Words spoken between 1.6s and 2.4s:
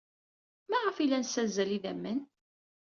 idammen?